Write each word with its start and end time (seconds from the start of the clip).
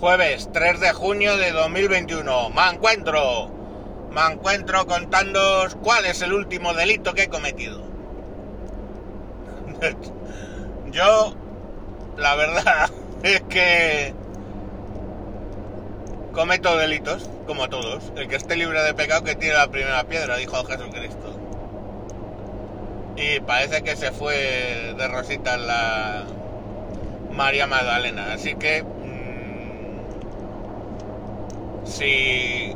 Jueves 0.00 0.48
3 0.50 0.80
de 0.80 0.92
junio 0.94 1.36
de 1.36 1.52
2021. 1.52 2.48
Me 2.48 2.68
encuentro. 2.70 3.50
Me 4.10 4.32
encuentro 4.32 4.86
contándoos 4.86 5.74
cuál 5.74 6.06
es 6.06 6.22
el 6.22 6.32
último 6.32 6.72
delito 6.72 7.12
que 7.12 7.24
he 7.24 7.28
cometido. 7.28 7.82
Yo, 10.90 11.34
la 12.16 12.34
verdad 12.34 12.90
es 13.22 13.42
que 13.42 14.14
cometo 16.32 16.78
delitos, 16.78 17.28
como 17.46 17.68
todos. 17.68 18.10
El 18.16 18.26
que 18.26 18.36
esté 18.36 18.56
libre 18.56 18.82
de 18.82 18.94
pecado 18.94 19.22
que 19.22 19.34
tiene 19.34 19.54
la 19.54 19.68
primera 19.68 20.04
piedra, 20.04 20.38
dijo 20.38 20.64
Jesucristo. 20.64 21.38
Y 23.16 23.40
parece 23.40 23.82
que 23.82 23.96
se 23.96 24.12
fue 24.12 24.94
de 24.96 25.08
rosita 25.08 25.58
la 25.58 26.24
María 27.30 27.66
Magdalena. 27.66 28.32
Así 28.32 28.54
que 28.54 28.82
si 31.84 32.74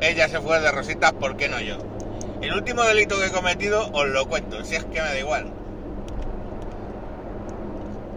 ella 0.00 0.28
se 0.28 0.40
fue 0.40 0.60
de 0.60 0.70
rositas, 0.70 1.12
¿por 1.12 1.36
qué 1.36 1.48
no 1.48 1.60
yo? 1.60 1.76
El 2.40 2.54
último 2.54 2.82
delito 2.82 3.18
que 3.18 3.26
he 3.26 3.32
cometido 3.32 3.90
os 3.92 4.06
lo 4.06 4.26
cuento, 4.26 4.64
si 4.64 4.76
es 4.76 4.84
que 4.84 5.00
me 5.00 5.08
da 5.08 5.18
igual. 5.18 5.52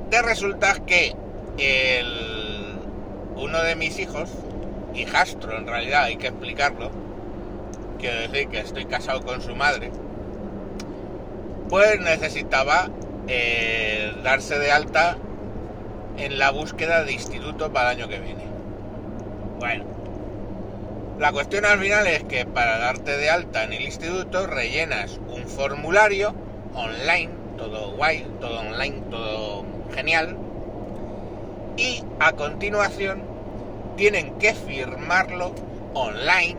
De 0.09 0.21
resulta 0.21 0.75
que 0.85 1.15
el, 1.57 2.79
uno 3.35 3.63
de 3.63 3.75
mis 3.75 3.97
hijos, 3.97 4.29
hijastro 4.93 5.57
en 5.57 5.65
realidad, 5.65 6.03
hay 6.03 6.17
que 6.17 6.27
explicarlo, 6.27 6.91
quiero 7.97 8.21
decir 8.21 8.49
que 8.49 8.59
estoy 8.59 8.85
casado 8.85 9.21
con 9.21 9.41
su 9.41 9.55
madre, 9.55 9.91
pues 11.69 11.99
necesitaba 12.01 12.89
eh, 13.27 14.13
darse 14.23 14.59
de 14.59 14.71
alta 14.71 15.17
en 16.17 16.37
la 16.37 16.51
búsqueda 16.51 17.03
de 17.03 17.13
instituto 17.13 17.71
para 17.71 17.91
el 17.91 17.99
año 17.99 18.09
que 18.09 18.19
viene. 18.19 18.43
Bueno, 19.59 19.85
la 21.21 21.31
cuestión 21.31 21.65
al 21.65 21.79
final 21.79 22.07
es 22.07 22.23
que 22.23 22.47
para 22.47 22.79
darte 22.79 23.15
de 23.15 23.29
alta 23.29 23.63
en 23.63 23.73
el 23.73 23.83
instituto 23.83 24.47
rellenas 24.47 25.19
un 25.29 25.47
formulario 25.47 26.33
online, 26.73 27.29
todo 27.57 27.91
guay, 27.91 28.25
todo 28.39 28.59
online, 28.59 29.03
todo 29.11 29.63
genial, 29.93 30.35
y 31.77 32.03
a 32.19 32.31
continuación 32.31 33.21
tienen 33.97 34.39
que 34.39 34.55
firmarlo 34.55 35.53
online 35.93 36.57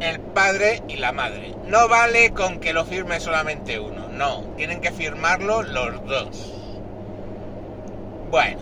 el 0.00 0.18
padre 0.18 0.82
y 0.88 0.96
la 0.96 1.12
madre. 1.12 1.54
No 1.68 1.88
vale 1.88 2.32
con 2.32 2.58
que 2.58 2.72
lo 2.72 2.84
firme 2.84 3.20
solamente 3.20 3.78
uno, 3.78 4.08
no, 4.08 4.40
tienen 4.56 4.80
que 4.80 4.90
firmarlo 4.90 5.62
los 5.62 6.04
dos. 6.04 6.52
Bueno, 8.28 8.58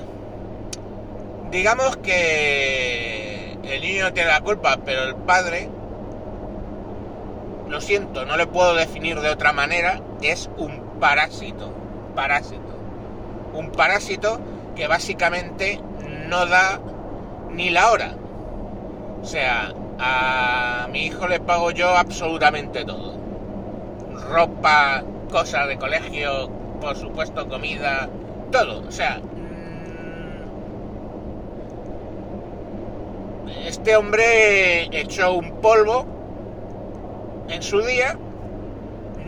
digamos 1.50 1.96
que 1.96 3.21
el 3.64 3.80
niño 3.80 4.04
no 4.04 4.12
tiene 4.12 4.30
la 4.30 4.40
culpa, 4.40 4.78
pero 4.84 5.04
el 5.04 5.14
padre, 5.14 5.68
lo 7.68 7.80
siento, 7.80 8.24
no 8.24 8.36
le 8.36 8.46
puedo 8.46 8.74
definir 8.74 9.20
de 9.20 9.30
otra 9.30 9.52
manera, 9.52 10.00
es 10.20 10.50
un 10.56 10.80
parásito, 11.00 11.72
parásito. 12.14 12.60
Un 13.54 13.70
parásito 13.70 14.40
que 14.74 14.86
básicamente 14.86 15.80
no 16.28 16.46
da 16.46 16.80
ni 17.50 17.70
la 17.70 17.90
hora. 17.90 18.14
O 19.22 19.26
sea, 19.26 19.72
a 19.98 20.88
mi 20.90 21.06
hijo 21.06 21.28
le 21.28 21.40
pago 21.40 21.70
yo 21.70 21.96
absolutamente 21.96 22.84
todo. 22.84 23.14
Ropa, 24.30 25.02
cosas 25.30 25.68
de 25.68 25.78
colegio, 25.78 26.50
por 26.80 26.96
supuesto 26.96 27.48
comida, 27.48 28.08
todo. 28.50 28.82
O 28.86 28.90
sea, 28.90 29.20
este 33.66 33.96
hombre 33.96 34.84
echó 34.98 35.32
un 35.32 35.60
polvo 35.60 36.06
en 37.48 37.62
su 37.62 37.80
día. 37.80 38.18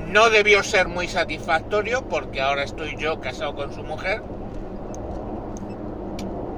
No 0.09 0.31
debió 0.31 0.63
ser 0.63 0.89
muy 0.89 1.09
satisfactorio 1.09 2.09
porque 2.09 2.41
ahora 2.41 2.63
estoy 2.63 2.97
yo 2.97 3.21
casado 3.21 3.55
con 3.55 3.73
su 3.75 3.83
mujer. 3.83 4.23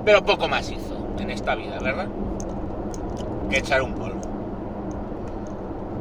Pero 0.05 0.25
poco 0.25 0.49
más 0.49 0.71
hizo 0.71 1.17
en 1.19 1.31
esta 1.31 1.55
vida, 1.55 1.79
¿verdad? 1.81 2.09
Que 3.51 3.59
echar 3.59 3.83
un 3.83 3.95
polvo. 3.95 4.21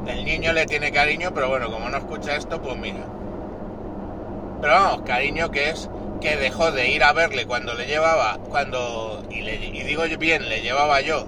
El 0.07 0.25
niño 0.25 0.53
le 0.53 0.65
tiene 0.65 0.91
cariño, 0.91 1.31
pero 1.33 1.49
bueno, 1.49 1.71
como 1.71 1.89
no 1.89 1.97
escucha 1.97 2.35
esto, 2.35 2.61
pues 2.61 2.77
mira. 2.77 3.05
Pero 4.61 4.73
vamos, 4.73 5.01
cariño 5.01 5.49
que 5.49 5.69
es 5.69 5.89
que 6.21 6.37
dejó 6.37 6.71
de 6.71 6.89
ir 6.89 7.03
a 7.03 7.13
verle 7.13 7.45
cuando 7.45 7.73
le 7.73 7.87
llevaba, 7.87 8.37
cuando, 8.49 9.23
y, 9.29 9.41
le, 9.41 9.55
y 9.55 9.83
digo 9.83 10.03
bien, 10.17 10.47
le 10.49 10.61
llevaba 10.61 11.01
yo 11.01 11.25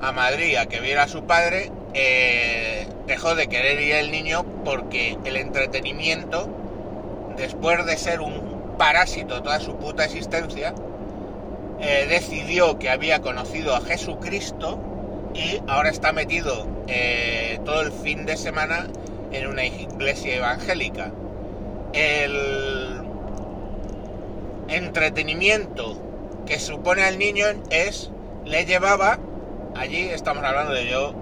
a 0.00 0.12
Madrid 0.12 0.56
a 0.56 0.66
que 0.66 0.80
viera 0.80 1.04
a 1.04 1.08
su 1.08 1.24
padre, 1.24 1.70
eh, 1.94 2.86
dejó 3.06 3.34
de 3.34 3.48
querer 3.48 3.80
ir 3.80 3.94
el 3.94 4.10
niño 4.10 4.44
porque 4.64 5.16
el 5.24 5.36
entretenimiento, 5.36 6.48
después 7.36 7.84
de 7.86 7.96
ser 7.96 8.20
un 8.20 8.76
parásito 8.78 9.42
toda 9.42 9.60
su 9.60 9.76
puta 9.76 10.04
existencia, 10.04 10.74
eh, 11.80 12.06
decidió 12.08 12.78
que 12.78 12.90
había 12.90 13.20
conocido 13.20 13.74
a 13.74 13.80
Jesucristo 13.80 14.78
y 15.34 15.60
ahora 15.68 15.90
está 15.90 16.12
metido 16.12 16.66
eh, 16.88 17.60
todo 17.64 17.82
el 17.82 17.92
fin 17.92 18.26
de 18.26 18.36
semana 18.36 18.86
en 19.32 19.46
una 19.46 19.64
iglesia 19.64 20.36
evangélica. 20.36 21.12
El 21.92 23.00
entretenimiento 24.68 25.96
que 26.46 26.58
supone 26.58 27.02
al 27.04 27.18
niño 27.18 27.46
es, 27.70 28.10
le 28.44 28.64
llevaba 28.64 29.18
allí 29.78 30.08
estamos 30.10 30.44
hablando 30.44 30.72
de 30.72 30.88
yo, 30.88 31.14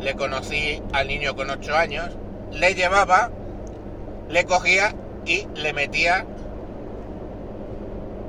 le 0.00 0.14
conocí 0.14 0.82
al 0.92 1.08
niño 1.08 1.34
con 1.34 1.50
8 1.50 1.74
años, 1.74 2.10
le 2.52 2.74
llevaba, 2.74 3.30
le 4.28 4.44
cogía 4.44 4.94
y 5.24 5.46
le 5.54 5.72
metía, 5.72 6.26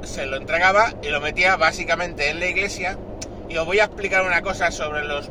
se 0.03 0.25
lo 0.25 0.37
entregaba 0.37 0.93
y 1.01 1.09
lo 1.09 1.19
metía 1.19 1.57
básicamente 1.57 2.29
en 2.29 2.39
la 2.39 2.47
iglesia. 2.47 2.97
Y 3.49 3.57
os 3.57 3.65
voy 3.65 3.79
a 3.79 3.85
explicar 3.85 4.25
una 4.25 4.41
cosa 4.41 4.71
sobre 4.71 5.05
los 5.05 5.29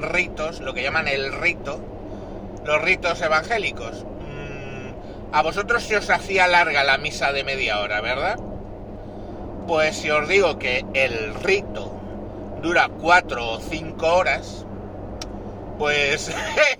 ritos, 0.00 0.60
lo 0.60 0.74
que 0.74 0.82
llaman 0.82 1.08
el 1.08 1.32
rito, 1.32 1.80
los 2.64 2.80
ritos 2.82 3.20
evangélicos. 3.20 4.04
Mm, 4.04 5.34
a 5.34 5.42
vosotros 5.42 5.82
se 5.82 5.96
os 5.96 6.10
hacía 6.10 6.46
larga 6.48 6.84
la 6.84 6.98
misa 6.98 7.32
de 7.32 7.44
media 7.44 7.80
hora, 7.80 8.00
¿verdad? 8.00 8.38
Pues 9.66 9.96
si 9.96 10.10
os 10.10 10.28
digo 10.28 10.58
que 10.58 10.84
el 10.94 11.34
rito 11.34 11.91
dura 12.62 12.88
cuatro 12.88 13.52
o 13.52 13.60
cinco 13.60 14.06
horas, 14.06 14.64
pues 15.78 16.30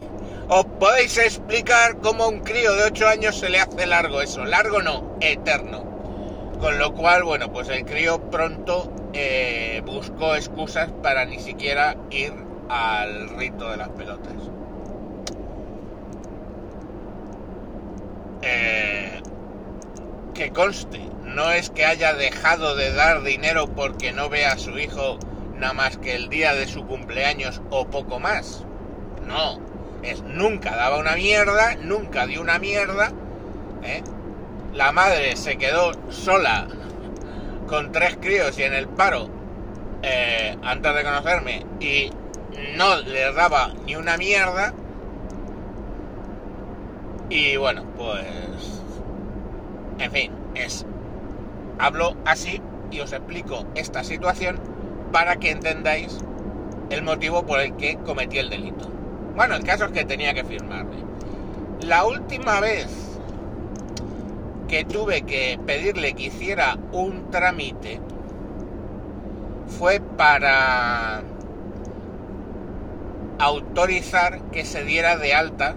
os 0.48 0.64
podéis 0.64 1.18
explicar 1.18 1.98
cómo 1.98 2.24
a 2.24 2.28
un 2.28 2.40
crío 2.40 2.74
de 2.74 2.84
8 2.84 3.08
años 3.08 3.38
se 3.38 3.48
le 3.48 3.58
hace 3.58 3.86
largo 3.86 4.20
eso. 4.22 4.44
Largo 4.44 4.80
no, 4.80 5.16
eterno. 5.20 5.84
Con 6.60 6.78
lo 6.78 6.94
cual, 6.94 7.24
bueno, 7.24 7.52
pues 7.52 7.68
el 7.68 7.84
crío 7.84 8.30
pronto 8.30 8.92
eh, 9.12 9.82
buscó 9.84 10.36
excusas 10.36 10.90
para 11.02 11.24
ni 11.24 11.40
siquiera 11.40 11.96
ir 12.10 12.32
al 12.68 13.30
rito 13.30 13.68
de 13.70 13.76
las 13.76 13.88
pelotas. 13.88 14.34
Eh, 18.42 19.20
que 20.34 20.50
conste, 20.50 21.00
no 21.24 21.50
es 21.50 21.70
que 21.70 21.84
haya 21.84 22.14
dejado 22.14 22.76
de 22.76 22.92
dar 22.92 23.22
dinero 23.22 23.68
porque 23.68 24.12
no 24.12 24.28
vea 24.28 24.52
a 24.52 24.58
su 24.58 24.78
hijo 24.78 25.18
nada 25.62 25.74
más 25.74 25.96
que 25.96 26.16
el 26.16 26.28
día 26.28 26.54
de 26.54 26.66
su 26.66 26.84
cumpleaños 26.86 27.62
o 27.70 27.86
poco 27.86 28.18
más. 28.18 28.64
No, 29.24 29.60
es 30.02 30.20
nunca 30.22 30.74
daba 30.74 30.98
una 30.98 31.14
mierda, 31.14 31.76
nunca 31.76 32.26
dio 32.26 32.40
una 32.40 32.58
mierda. 32.58 33.12
¿eh? 33.84 34.02
La 34.74 34.90
madre 34.90 35.36
se 35.36 35.58
quedó 35.58 35.92
sola 36.10 36.66
con 37.68 37.92
tres 37.92 38.18
críos 38.20 38.58
y 38.58 38.64
en 38.64 38.74
el 38.74 38.88
paro 38.88 39.28
eh, 40.02 40.56
antes 40.64 40.94
de 40.96 41.04
conocerme 41.04 41.64
y 41.78 42.10
no 42.76 42.96
le 42.96 43.32
daba 43.32 43.72
ni 43.86 43.94
una 43.94 44.16
mierda. 44.16 44.74
Y 47.30 47.56
bueno, 47.56 47.84
pues... 47.96 48.80
En 50.00 50.10
fin, 50.10 50.32
es... 50.56 50.84
Hablo 51.78 52.16
así 52.24 52.60
y 52.90 52.98
os 52.98 53.12
explico 53.12 53.64
esta 53.76 54.02
situación 54.02 54.71
para 55.12 55.36
que 55.36 55.50
entendáis 55.50 56.18
el 56.90 57.02
motivo 57.02 57.44
por 57.46 57.60
el 57.60 57.76
que 57.76 57.96
cometí 57.98 58.38
el 58.38 58.50
delito. 58.50 58.90
Bueno, 59.36 59.54
el 59.54 59.64
caso 59.64 59.84
es 59.84 59.92
que 59.92 60.04
tenía 60.04 60.34
que 60.34 60.44
firmarle. 60.44 60.96
La 61.82 62.04
última 62.04 62.60
vez 62.60 62.88
que 64.68 64.84
tuve 64.84 65.22
que 65.22 65.58
pedirle 65.66 66.14
que 66.14 66.24
hiciera 66.24 66.78
un 66.92 67.30
trámite 67.30 68.00
fue 69.78 70.00
para 70.00 71.22
autorizar 73.38 74.40
que 74.50 74.64
se 74.64 74.84
diera 74.84 75.16
de 75.16 75.34
alta 75.34 75.74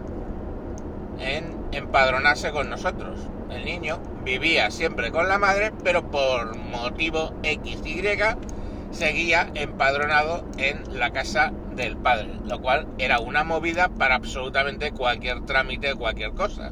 en 1.20 1.56
empadronarse 1.72 2.52
con 2.52 2.70
nosotros. 2.70 3.20
El 3.50 3.66
niño 3.66 4.00
vivía 4.24 4.70
siempre 4.72 5.12
con 5.12 5.28
la 5.28 5.40
madre, 5.40 5.72
pero 5.84 6.10
por 6.10 6.56
motivo 6.58 7.34
XY 7.44 8.55
seguía 8.96 9.52
empadronado 9.56 10.46
en 10.58 10.98
la 10.98 11.12
casa 11.12 11.52
del 11.76 11.98
padre, 11.98 12.30
lo 12.46 12.62
cual 12.62 12.88
era 12.98 13.20
una 13.20 13.44
movida 13.44 13.90
para 13.90 14.16
absolutamente 14.16 14.92
cualquier 14.92 15.46
trámite, 15.46 15.94
cualquier 15.96 16.32
cosa. 16.32 16.72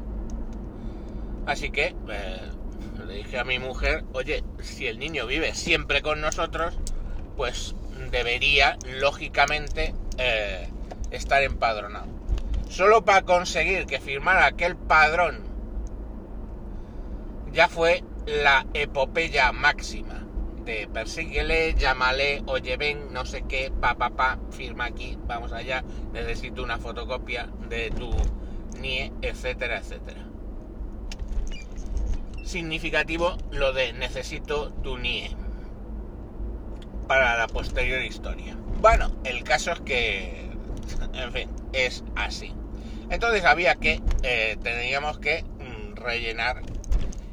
Así 1.46 1.70
que 1.70 1.94
eh, 2.08 2.40
le 3.06 3.14
dije 3.14 3.38
a 3.38 3.44
mi 3.44 3.58
mujer, 3.58 4.04
oye, 4.14 4.42
si 4.62 4.86
el 4.86 4.98
niño 4.98 5.26
vive 5.26 5.54
siempre 5.54 6.00
con 6.00 6.22
nosotros, 6.22 6.78
pues 7.36 7.74
debería, 8.10 8.78
lógicamente, 9.00 9.94
eh, 10.16 10.68
estar 11.10 11.42
empadronado. 11.42 12.06
Solo 12.70 13.04
para 13.04 13.22
conseguir 13.22 13.84
que 13.84 14.00
firmara 14.00 14.46
aquel 14.46 14.76
padrón 14.76 15.44
ya 17.52 17.68
fue 17.68 18.02
la 18.26 18.66
epopeya 18.72 19.52
máxima 19.52 20.23
persíguele, 20.92 21.74
llámale, 21.74 22.42
oye 22.46 22.76
ven, 22.76 23.12
no 23.12 23.24
sé 23.24 23.44
qué, 23.48 23.70
pa 23.80 23.94
pa 23.94 24.10
pa, 24.10 24.38
firma 24.50 24.86
aquí, 24.86 25.18
vamos 25.26 25.52
allá, 25.52 25.84
necesito 26.12 26.62
una 26.62 26.78
fotocopia 26.78 27.48
de 27.68 27.90
tu 27.90 28.10
NIE, 28.80 29.12
etcétera, 29.22 29.78
etcétera. 29.78 30.20
Significativo 32.44 33.36
lo 33.50 33.72
de 33.72 33.92
necesito 33.92 34.72
tu 34.82 34.98
NIE 34.98 35.36
para 37.06 37.36
la 37.36 37.46
posterior 37.46 38.02
historia. 38.02 38.56
Bueno, 38.80 39.10
el 39.24 39.44
caso 39.44 39.72
es 39.72 39.80
que, 39.80 40.50
en 41.14 41.32
fin, 41.32 41.50
es 41.72 42.04
así. 42.16 42.52
Entonces 43.10 43.44
había 43.44 43.74
que, 43.76 44.00
eh, 44.22 44.56
teníamos 44.62 45.18
que 45.18 45.42
mm, 45.42 45.96
rellenar 45.96 46.62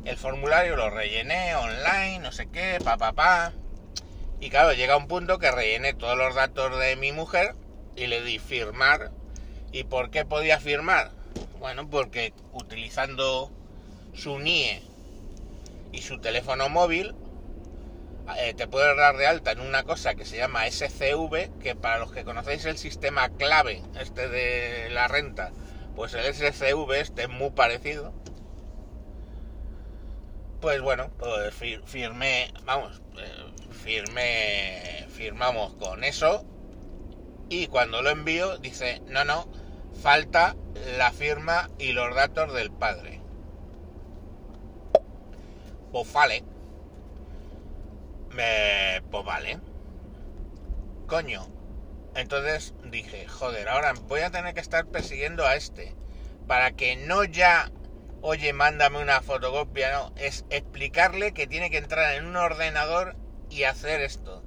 el 0.06 0.18
formulario, 0.18 0.76
lo 0.76 0.90
rellené 0.90 1.56
online, 1.56 2.20
no 2.20 2.32
sé 2.32 2.48
qué, 2.48 2.80
pa, 2.84 2.98
pa, 2.98 3.14
pa. 3.14 3.54
Y 4.40 4.50
claro, 4.50 4.74
llega 4.74 4.98
un 4.98 5.08
punto 5.08 5.38
que 5.38 5.52
rellené 5.52 5.94
todos 5.94 6.18
los 6.18 6.34
datos 6.34 6.78
de 6.80 6.96
mi 6.96 7.12
mujer 7.12 7.54
y 7.96 8.08
le 8.08 8.22
di 8.24 8.40
firmar. 8.40 9.12
¿Y 9.72 9.84
por 9.84 10.10
qué 10.10 10.26
podía 10.26 10.60
firmar? 10.60 11.12
Bueno, 11.60 11.88
porque 11.90 12.34
utilizando 12.52 13.52
su 14.14 14.40
NIE 14.40 14.82
y 15.92 16.02
su 16.02 16.20
teléfono 16.20 16.70
móvil, 16.70 17.14
eh, 18.38 18.54
te 18.56 18.68
puedes 18.68 18.96
dar 18.98 19.18
de 19.18 19.28
alta 19.28 19.52
en 19.52 19.60
una 19.60 19.84
cosa 19.84 20.16
que 20.16 20.26
se 20.26 20.38
llama 20.38 20.66
SCV, 20.70 21.60
que 21.60 21.76
para 21.76 22.00
los 22.00 22.12
que 22.12 22.24
conocéis 22.24 22.66
el 22.66 22.78
sistema 22.78 23.30
clave, 23.30 23.84
este 24.00 24.28
de 24.28 24.90
la 24.90 25.08
renta, 25.08 25.52
pues 25.96 26.14
el 26.14 26.34
SCV 26.34 26.94
este 26.94 27.24
es 27.24 27.30
muy 27.30 27.52
parecido. 27.52 28.14
Pues 30.62 30.80
bueno, 30.80 31.10
pues 31.18 31.56
firmé, 31.86 32.54
vamos, 32.66 33.02
eh, 33.18 33.72
firmé, 33.72 35.08
firmamos 35.10 35.74
con 35.74 36.04
eso 36.04 36.46
y 37.50 37.68
cuando 37.68 38.02
lo 38.02 38.12
envío 38.12 38.58
dice, 38.60 39.02
no, 39.08 39.26
no, 39.26 39.46
falta 40.02 40.56
la 40.98 41.12
firma 41.12 41.70
y 41.80 41.92
los 41.92 42.16
datos 42.16 42.54
del 42.54 42.72
padre. 42.72 43.20
Pues 45.92 46.14
vale. 46.14 46.44
Me, 48.30 49.02
pues 49.12 49.26
vale. 49.26 49.60
Coño. 51.08 51.48
Entonces 52.16 52.74
dije, 52.86 53.28
joder, 53.28 53.68
ahora 53.68 53.94
voy 54.08 54.22
a 54.22 54.32
tener 54.32 54.54
que 54.54 54.62
estar 54.62 54.86
persiguiendo 54.86 55.46
a 55.46 55.56
este. 55.56 55.94
Para 56.48 56.72
que 56.72 56.96
no 56.96 57.24
ya, 57.24 57.70
oye, 58.22 58.54
mándame 58.54 59.02
una 59.02 59.22
fotocopia, 59.22 59.92
no. 59.92 60.14
Es 60.16 60.46
explicarle 60.50 61.34
que 61.34 61.48
tiene 61.48 61.70
que 61.70 61.78
entrar 61.78 62.16
en 62.16 62.26
un 62.26 62.36
ordenador 62.36 63.16
y 63.50 63.64
hacer 63.64 64.02
esto. 64.02 64.44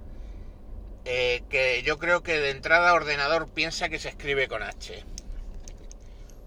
Eh, 1.05 1.43
que 1.51 1.83
yo 1.83 1.99
creo 1.99 2.23
que 2.23 2.39
de 2.39 2.51
entrada 2.51 2.95
ordenador 2.95 3.51
piensa 3.51 3.89
que 3.89 3.99
se 3.99 4.09
escribe 4.09 4.49
con 4.49 4.63
H. 4.63 5.05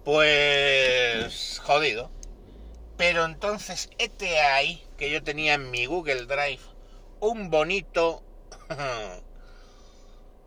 Pues 0.04 1.60
jodido. 1.64 2.12
Pero 2.98 3.26
entonces, 3.26 3.90
este 4.00 4.40
ahí 4.40 4.84
que 4.98 5.12
yo 5.12 5.24
tenía 5.24 5.54
en 5.54 5.70
mi 5.70 5.86
Google 5.86 6.26
Drive 6.26 6.62
un 7.20 7.52
bonito 7.52 8.24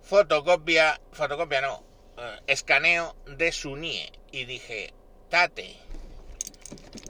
fotocopia, 0.02 1.00
fotocopia 1.12 1.60
no, 1.60 1.84
eh, 2.18 2.40
escaneo 2.48 3.14
de 3.26 3.52
su 3.52 3.76
NIE 3.76 4.10
y 4.32 4.44
dije, 4.44 4.92
tate, 5.28 5.76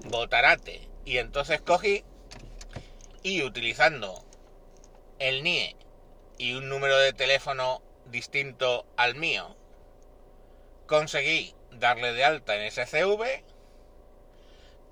botarate. 0.04 0.88
Y 1.04 1.18
entonces 1.18 1.60
cogí 1.60 2.04
y 3.22 3.42
utilizando 3.42 4.24
el 5.18 5.42
NIE 5.42 5.76
y 6.38 6.54
un 6.54 6.68
número 6.68 6.96
de 6.98 7.12
teléfono 7.12 7.82
distinto 8.06 8.86
al 8.96 9.14
mío, 9.14 9.56
conseguí 10.86 11.54
darle 11.72 12.12
de 12.12 12.24
alta 12.24 12.56
en 12.56 12.70
SCV. 12.70 13.44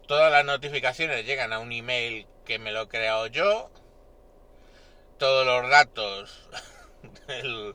Todas 0.06 0.32
las 0.32 0.44
notificaciones 0.44 1.26
llegan 1.26 1.52
a 1.52 1.58
un 1.58 1.72
email 1.72 2.26
que 2.44 2.58
me 2.58 2.72
lo 2.72 2.82
he 2.82 2.88
creado 2.88 3.26
yo 3.26 3.70
todos 5.18 5.44
los 5.44 5.68
datos 5.68 6.48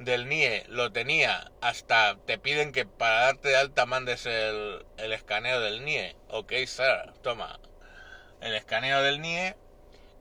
NIE 0.00 0.64
lo 0.68 0.92
tenía, 0.92 1.50
hasta 1.60 2.16
te 2.26 2.38
piden 2.38 2.72
que 2.72 2.86
para 2.86 3.20
darte 3.20 3.50
de 3.50 3.56
alta 3.56 3.86
mandes 3.86 4.26
el, 4.26 4.84
escaneo 4.96 5.60
del 5.60 5.84
NIE. 5.84 6.16
Ok, 6.28 6.52
sir, 6.66 7.12
toma 7.22 7.60
el 8.40 8.54
escaneo 8.54 9.02
del 9.02 9.20
NIE 9.20 9.56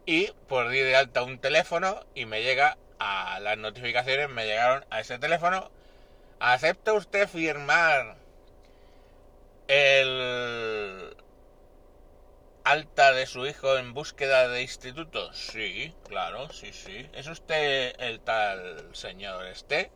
y 0.05 0.31
por 0.47 0.69
di 0.69 0.79
de 0.79 0.95
alta 0.95 1.23
un 1.23 1.39
teléfono 1.39 2.05
y 2.13 2.25
me 2.25 2.43
llega 2.43 2.77
a 2.99 3.39
las 3.39 3.57
notificaciones, 3.57 4.29
me 4.29 4.45
llegaron 4.45 4.85
a 4.89 4.99
ese 4.99 5.17
teléfono. 5.17 5.71
¿Acepta 6.39 6.93
usted 6.93 7.27
firmar 7.27 8.17
el, 9.67 11.08
alta 12.63 13.13
de 13.13 13.25
su 13.25 13.45
hijo 13.45 13.77
en 13.77 13.93
búsqueda 13.93 14.47
de 14.47 14.61
instituto? 14.61 15.33
Sí, 15.33 15.93
claro, 16.07 16.49
sí, 16.51 16.73
sí. 16.73 17.09
¿Es 17.13 17.27
usted 17.27 17.95
el 17.99 18.19
tal 18.21 18.95
señor 18.95 19.45
este? 19.47 19.91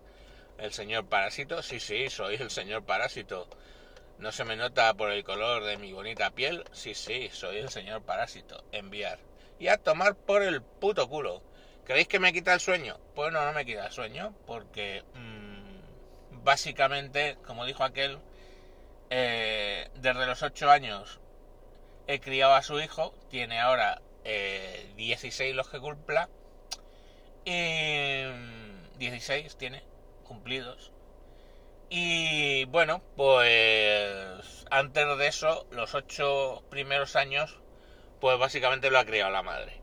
¿El 0.58 0.72
señor 0.74 1.08
parásito? 1.08 1.62
Sí, 1.62 1.80
sí, 1.80 2.10
soy 2.10 2.36
el 2.36 2.50
señor 2.50 2.84
parásito. 2.84 3.48
¿No 4.18 4.32
se 4.32 4.46
me 4.46 4.56
nota 4.56 4.94
por 4.94 5.12
el 5.12 5.24
color 5.24 5.64
de 5.64 5.78
mi 5.78 5.92
bonita 5.92 6.32
piel? 6.32 6.64
Sí, 6.72 6.94
sí, 6.94 7.30
soy 7.32 7.58
el 7.58 7.70
señor 7.70 8.04
parásito. 8.04 8.64
Enviar. 8.72 9.20
Y 9.60 9.68
a 9.68 9.78
tomar 9.78 10.16
por 10.16 10.44
el 10.44 10.62
puto 10.62 11.08
culo. 11.10 11.42
¿Creéis 11.84 12.08
que 12.08 12.20
me 12.20 12.32
quita 12.32 12.54
el 12.54 12.60
sueño? 12.60 12.98
Pues 13.16 13.34
no, 13.34 13.46
no 13.46 13.52
me 13.54 13.66
quita 13.66 13.88
el 13.88 13.92
sueño, 13.92 14.34
porque 14.46 15.04
mmm, 15.16 16.44
básicamente, 16.44 17.38
como 17.46 17.66
dijo 17.66 17.84
aquel, 17.84 18.20
eh, 19.10 19.90
desde 19.96 20.26
los 20.26 20.42
ocho 20.42 20.70
años 20.70 21.20
he 22.08 22.20
criado 22.20 22.54
a 22.54 22.62
su 22.62 22.80
hijo, 22.80 23.14
tiene 23.30 23.60
ahora 23.60 24.02
16 24.24 25.40
eh, 25.40 25.54
los 25.54 25.70
que 25.70 25.80
cumpla, 25.80 26.30
y 27.46 28.24
16 28.98 29.58
tiene 29.58 29.84
cumplidos. 30.24 30.92
Y 31.90 32.66
bueno, 32.66 33.02
pues 33.16 34.66
antes 34.72 35.18
de 35.18 35.28
eso, 35.28 35.68
los 35.72 35.94
8 35.94 36.64
primeros 36.70 37.16
años, 37.16 37.60
pues 38.20 38.40
básicamente 38.40 38.90
lo 38.90 39.00
ha 39.00 39.06
criado 39.06 39.32
la 39.32 39.44
madre. 39.44 39.80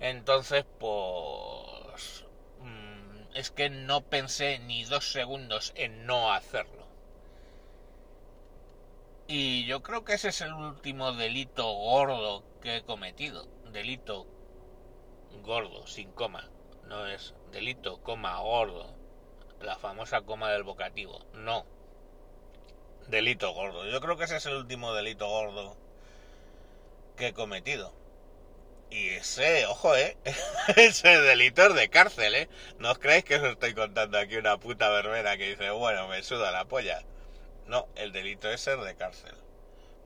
Entonces, 0.00 0.64
pues 0.78 2.24
mm, 2.60 3.36
es 3.36 3.50
que 3.50 3.68
no 3.70 4.00
pensé 4.02 4.58
ni 4.60 4.84
dos 4.84 5.12
segundos 5.12 5.72
en 5.76 6.06
no 6.06 6.32
hacerlo. 6.32 6.81
Y 9.34 9.64
yo 9.64 9.82
creo 9.82 10.04
que 10.04 10.12
ese 10.12 10.28
es 10.28 10.42
el 10.42 10.52
último 10.52 11.12
delito 11.12 11.66
gordo 11.72 12.44
que 12.60 12.76
he 12.76 12.82
cometido. 12.82 13.48
Delito 13.72 14.26
gordo, 15.42 15.86
sin 15.86 16.12
coma. 16.12 16.50
No 16.84 17.06
es 17.06 17.32
delito, 17.50 18.02
coma, 18.02 18.38
gordo. 18.40 18.94
La 19.62 19.78
famosa 19.78 20.20
coma 20.20 20.50
del 20.50 20.64
vocativo. 20.64 21.24
No. 21.32 21.64
Delito 23.08 23.54
gordo. 23.54 23.86
Yo 23.86 24.02
creo 24.02 24.18
que 24.18 24.24
ese 24.24 24.36
es 24.36 24.44
el 24.44 24.56
último 24.56 24.92
delito 24.92 25.26
gordo 25.26 25.78
que 27.16 27.28
he 27.28 27.32
cometido. 27.32 27.94
Y 28.90 29.08
ese, 29.08 29.64
ojo, 29.64 29.96
¿eh? 29.96 30.18
ese 30.76 31.08
delito 31.08 31.68
es 31.68 31.74
de 31.74 31.88
cárcel, 31.88 32.34
¿eh? 32.34 32.48
No 32.78 32.90
os 32.90 32.98
creéis 32.98 33.24
que 33.24 33.36
os 33.36 33.44
estoy 33.44 33.72
contando 33.72 34.18
aquí 34.18 34.36
una 34.36 34.58
puta 34.58 34.90
verbena 34.90 35.38
que 35.38 35.48
dice, 35.48 35.70
bueno, 35.70 36.06
me 36.08 36.22
suda 36.22 36.50
la 36.50 36.66
polla. 36.66 37.02
No, 37.66 37.88
el 37.96 38.12
delito 38.12 38.48
es 38.50 38.60
ser 38.60 38.78
de 38.80 38.94
cárcel. 38.94 39.34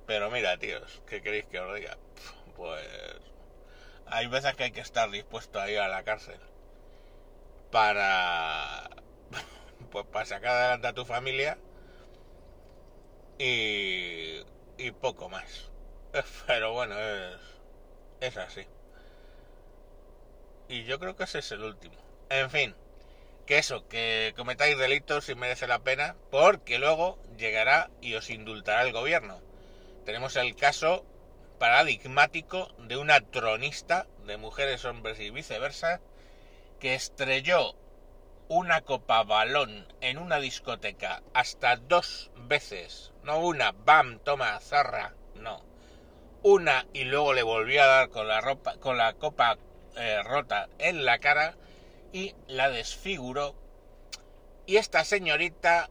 Pero 0.06 0.30
mira, 0.30 0.58
tíos, 0.58 1.02
¿qué 1.08 1.22
queréis 1.22 1.46
que 1.46 1.60
os 1.60 1.74
diga? 1.76 1.98
Pues 2.56 2.86
hay 4.06 4.26
veces 4.26 4.54
que 4.56 4.64
hay 4.64 4.72
que 4.72 4.80
estar 4.80 5.10
dispuesto 5.10 5.60
a 5.60 5.70
ir 5.70 5.78
a 5.80 5.88
la 5.88 6.02
cárcel 6.02 6.40
para 7.70 8.88
pues 9.90 10.06
para 10.06 10.24
sacar 10.24 10.50
adelante 10.52 10.86
a 10.88 10.92
tu 10.92 11.04
familia 11.04 11.58
y, 13.38 14.40
y 14.78 14.90
poco 15.00 15.28
más. 15.28 15.70
Pero 16.46 16.72
bueno, 16.72 16.98
es, 16.98 17.36
Es 18.20 18.36
así. 18.38 18.62
Y 20.68 20.84
yo 20.84 20.98
creo 20.98 21.16
que 21.16 21.24
ese 21.24 21.38
es 21.40 21.50
el 21.52 21.62
último. 21.62 21.96
En 22.28 22.50
fin, 22.50 22.74
que 23.46 23.58
eso, 23.58 23.86
que 23.88 24.34
cometáis 24.36 24.76
delitos 24.76 25.24
si 25.24 25.34
merece 25.34 25.66
la 25.66 25.78
pena, 25.78 26.16
porque 26.30 26.78
luego 26.78 27.18
llegará 27.38 27.90
y 28.00 28.14
os 28.14 28.28
indultará 28.28 28.82
el 28.82 28.92
gobierno. 28.92 29.40
Tenemos 30.04 30.36
el 30.36 30.56
caso 30.56 31.06
paradigmático 31.58 32.74
de 32.78 32.96
una 32.96 33.20
tronista 33.20 34.06
de 34.26 34.36
mujeres, 34.36 34.84
hombres 34.84 35.20
y 35.20 35.30
viceversa, 35.30 36.00
que 36.80 36.94
estrelló 36.94 37.74
una 38.48 38.80
copa 38.82 39.22
balón 39.22 39.86
en 40.00 40.18
una 40.18 40.38
discoteca 40.38 41.22
hasta 41.32 41.76
dos 41.76 42.30
veces, 42.36 43.12
no 43.22 43.38
una, 43.38 43.72
bam, 43.72 44.18
toma, 44.20 44.58
zarra, 44.60 45.14
no, 45.34 45.64
una 46.42 46.86
y 46.92 47.04
luego 47.04 47.32
le 47.32 47.42
volvió 47.42 47.82
a 47.82 47.86
dar 47.86 48.08
con 48.10 48.28
la 48.28 48.40
ropa, 48.40 48.76
con 48.78 48.96
la 48.96 49.14
copa 49.14 49.58
eh, 49.96 50.22
rota 50.22 50.68
en 50.78 51.04
la 51.04 51.18
cara 51.18 51.56
y 52.12 52.34
la 52.46 52.70
desfiguró. 52.70 53.54
Y 54.66 54.76
esta 54.76 55.04
señorita, 55.04 55.90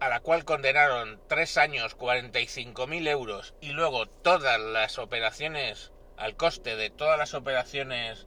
a 0.00 0.08
la 0.08 0.20
cual 0.20 0.44
condenaron 0.44 1.20
tres 1.28 1.56
años, 1.56 1.94
45 1.94 2.86
mil 2.86 3.06
euros 3.08 3.54
y 3.60 3.70
luego 3.70 4.06
todas 4.06 4.60
las 4.60 4.98
operaciones, 4.98 5.92
al 6.16 6.36
coste 6.36 6.76
de 6.76 6.90
todas 6.90 7.18
las 7.18 7.34
operaciones 7.34 8.26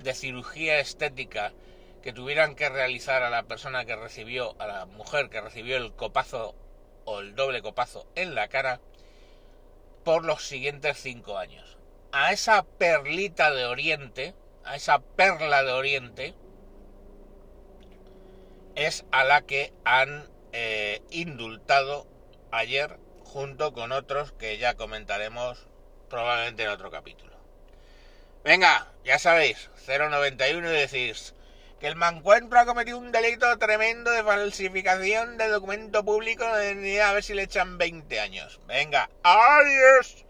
de 0.00 0.14
cirugía 0.14 0.78
estética 0.78 1.52
que 2.02 2.12
tuvieran 2.12 2.54
que 2.54 2.68
realizar 2.68 3.22
a 3.22 3.30
la 3.30 3.42
persona 3.44 3.84
que 3.84 3.96
recibió, 3.96 4.54
a 4.60 4.66
la 4.66 4.86
mujer 4.86 5.28
que 5.30 5.40
recibió 5.40 5.76
el 5.76 5.92
copazo 5.92 6.54
o 7.04 7.20
el 7.20 7.34
doble 7.34 7.62
copazo 7.62 8.06
en 8.14 8.34
la 8.34 8.48
cara, 8.48 8.80
por 10.04 10.24
los 10.24 10.46
siguientes 10.46 10.96
cinco 10.98 11.38
años. 11.38 11.76
A 12.12 12.32
esa 12.32 12.62
perlita 12.62 13.50
de 13.50 13.66
Oriente, 13.66 14.34
a 14.64 14.76
esa 14.76 15.00
perla 15.00 15.62
de 15.62 15.72
Oriente, 15.72 16.34
es 18.78 19.04
a 19.10 19.24
la 19.24 19.42
que 19.42 19.72
han 19.84 20.24
eh, 20.52 21.02
indultado 21.10 22.06
ayer 22.52 22.96
junto 23.24 23.72
con 23.72 23.90
otros 23.90 24.30
que 24.32 24.56
ya 24.56 24.74
comentaremos 24.74 25.66
probablemente 26.08 26.62
en 26.62 26.68
otro 26.68 26.90
capítulo. 26.90 27.36
Venga, 28.44 28.86
ya 29.04 29.18
sabéis, 29.18 29.68
091 29.86 30.68
y 30.68 30.76
decís 30.76 31.34
que 31.80 31.88
el 31.88 31.96
mancuentro 31.96 32.58
ha 32.58 32.66
cometido 32.66 32.98
un 32.98 33.10
delito 33.10 33.58
tremendo 33.58 34.12
de 34.12 34.22
falsificación 34.22 35.38
de 35.38 35.48
documento 35.48 36.04
público, 36.04 36.44
a 36.44 36.56
ver 36.56 37.22
si 37.22 37.34
le 37.34 37.42
echan 37.42 37.78
20 37.78 38.20
años. 38.20 38.60
Venga, 38.66 39.10
adiós. 39.24 40.24